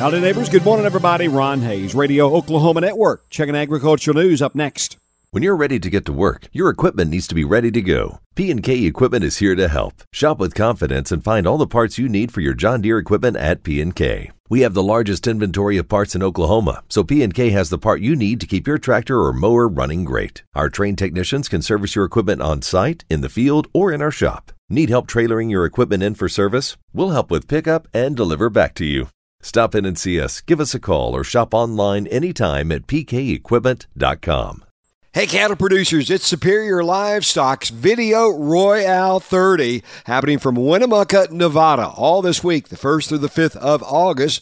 [0.00, 0.48] Howdy, neighbors.
[0.48, 1.28] Good morning, everybody.
[1.28, 3.28] Ron Hays, Radio Oklahoma Network.
[3.28, 4.96] Checking agricultural news up next.
[5.30, 8.18] When you're ready to get to work, your equipment needs to be ready to go.
[8.34, 10.02] P&K Equipment is here to help.
[10.10, 13.36] Shop with confidence and find all the parts you need for your John Deere equipment
[13.36, 14.30] at P&K.
[14.48, 18.16] We have the largest inventory of parts in Oklahoma, so P&K has the part you
[18.16, 20.44] need to keep your tractor or mower running great.
[20.54, 24.10] Our trained technicians can service your equipment on site, in the field, or in our
[24.10, 24.50] shop.
[24.70, 26.78] Need help trailering your equipment in for service?
[26.94, 29.08] We'll help with pickup and deliver back to you.
[29.40, 34.64] Stop in and see us, give us a call, or shop online anytime at pkequipment.com.
[35.12, 42.44] Hey, cattle producers, it's Superior Livestock's Video Royale 30 happening from Winnemucca, Nevada, all this
[42.44, 44.40] week, the 1st through the 5th of August.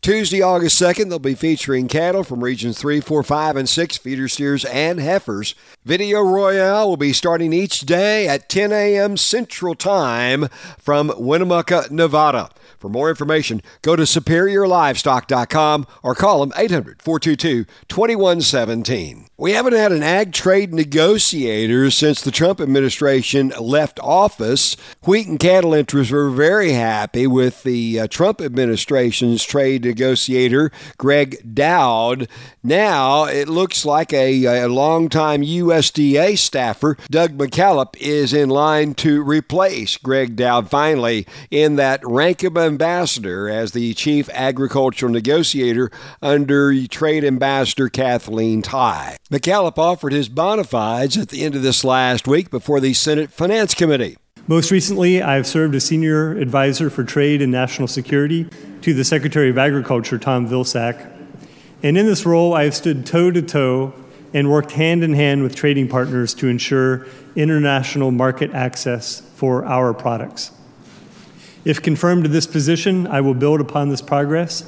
[0.00, 4.28] Tuesday, August 2nd, they'll be featuring cattle from regions 3, 4, 5, and 6, feeder
[4.28, 5.54] steers and heifers.
[5.84, 9.18] Video Royale will be starting each day at 10 a.m.
[9.18, 12.48] Central Time from Winnemucca, Nevada.
[12.78, 19.26] For more information, go to superiorlivestock.com or call them 800 422 2117.
[19.36, 24.76] We haven't had an ag trade negotiator since the Trump administration left office.
[25.04, 31.54] Wheat and cattle interests were very happy with the uh, Trump administration's trade negotiator, Gregg
[31.54, 32.28] Doud.
[32.62, 39.22] Now it looks like a, a longtime USDA staffer, Doug McKalip, is in line to
[39.22, 45.90] replace Gregg Doud finally in that rank of ambassador as the chief agricultural negotiator
[46.22, 49.16] under Trade Ambassador Kathleen Tai.
[49.30, 53.30] McKalip offered his bona fides at the end of this last week before the Senate
[53.30, 54.16] Finance Committee.
[54.46, 58.48] Most recently, I've served as senior advisor for trade and national security
[58.82, 61.10] to the Secretary of Agriculture, Tom Vilsack.
[61.82, 63.94] And in this role, I have stood toe to toe
[64.32, 69.92] and worked hand in hand with trading partners to ensure international market access for our
[69.92, 70.52] products.
[71.64, 74.64] If confirmed to this position, I will build upon this progress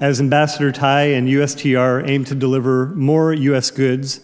[0.00, 3.70] as Ambassador Tai and USTR aim to deliver more U.S.
[3.70, 4.20] goods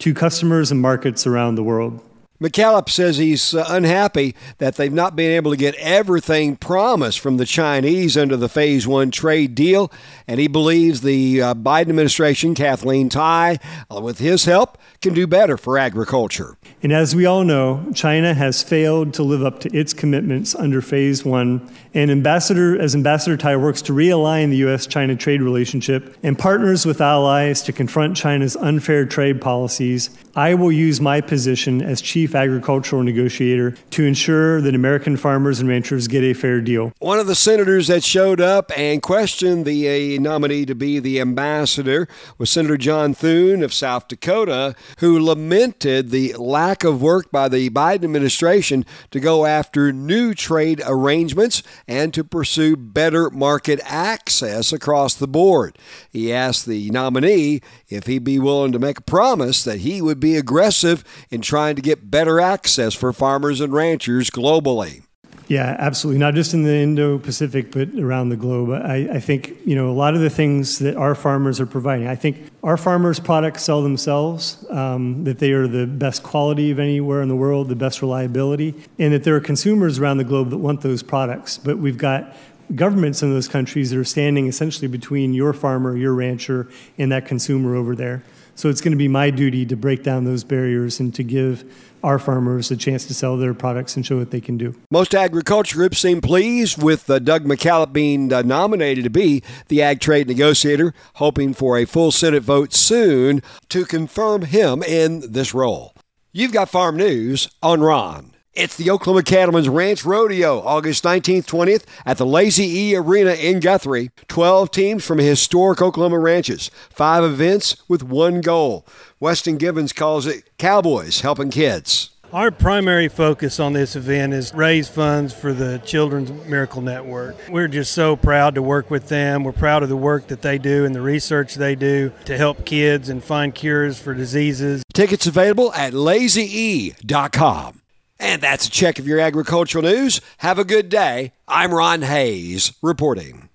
[0.00, 2.04] to customers and markets around the world.
[2.40, 7.36] McKalip says he's uh, unhappy that they've not been able to get everything promised from
[7.36, 9.92] the Chinese under the Phase 1 trade deal,
[10.26, 13.58] and he believes the uh, Biden administration, Kathleen Tai,
[13.94, 16.56] uh, with his help, can do better for agriculture.
[16.82, 20.80] And as we all know, China has failed to live up to its commitments under
[20.80, 24.86] Phase 1, and Ambassador, as Ambassador Tai works to realign the U.S.
[24.86, 30.72] China trade relationship and partners with allies to confront China's unfair trade policies, I will
[30.72, 36.22] use my position as Chief Agricultural Negotiator to ensure that American farmers and ranchers get
[36.22, 36.92] a fair deal.
[36.98, 41.20] One of the senators that showed up and questioned the uh, nominee to be the
[41.20, 42.08] ambassador
[42.38, 47.70] was Senator John Thune of South Dakota, who lamented the lack of work by the
[47.70, 55.14] Biden administration to go after new trade arrangements and to pursue better market access across
[55.14, 55.78] the board.
[56.10, 60.20] He asked the nominee if he'd be willing to make a promise that he would
[60.20, 65.02] be aggressive in trying to get better access for farmers and ranchers globally.
[65.50, 66.20] Yeah, absolutely.
[66.20, 68.70] Not just in the Indo Pacific, but around the globe.
[68.70, 72.06] I, I, think, you know, a lot of the things that our farmers are providing,
[72.06, 76.78] I think our farmers' products sell themselves, um, that they are the best quality of
[76.78, 80.50] anywhere in the world, the best reliability, and that there are consumers around the globe
[80.50, 81.58] that want those products.
[81.58, 82.32] But we've got
[82.76, 87.26] governments in those countries that are standing essentially between your farmer, your rancher, and that
[87.26, 88.22] consumer over there.
[88.60, 91.64] So it's going to be my duty to break down those barriers and to give
[92.02, 94.74] our farmers a chance to sell their products and show what they can do.
[94.90, 99.80] Most agriculture groups seem pleased with uh, Doug McKalip being uh, nominated to be the
[99.80, 103.40] ag trade negotiator, hoping for a full Senate vote soon
[103.70, 105.94] to confirm him in this role.
[106.30, 108.34] You've got farm news on Ron.
[108.52, 113.60] It's the Oklahoma Cattlemen's Ranch Rodeo, August 19th, 20th at the Lazy E Arena in
[113.60, 114.10] Guthrie.
[114.26, 118.84] 12 teams from historic Oklahoma ranches, five events with one goal.
[119.20, 122.10] Weston Givens calls it Cowboys Helping Kids.
[122.32, 127.36] Our primary focus on this event is raise funds for the Children's Miracle Network.
[127.48, 129.42] We're just so proud to work with them.
[129.44, 132.64] We're proud of the work that they do and the research they do to help
[132.64, 134.82] kids and find cures for diseases.
[134.92, 137.79] Tickets available at lazye.com.
[138.20, 140.20] And that's a check of your agricultural news.
[140.38, 141.32] Have a good day.
[141.48, 143.49] I'm Ron Hays reporting.